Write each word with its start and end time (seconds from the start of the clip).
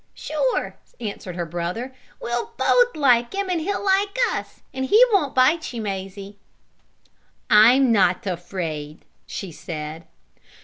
"Sure!" 0.15 0.77
answered 0.99 1.35
her 1.35 1.45
brother. 1.45 1.93
"We'll 2.19 2.53
both 2.57 2.95
like 2.95 3.33
him 3.35 3.51
and 3.51 3.61
he'll 3.61 3.85
like 3.85 4.17
us, 4.31 4.63
and 4.73 4.85
he 4.85 4.99
won't 5.13 5.35
bite 5.35 5.71
you, 5.73 5.79
Mazie." 5.79 6.39
"I'm 7.51 7.91
not 7.91 8.25
afraid," 8.25 9.05
she 9.27 9.51
said. 9.51 10.07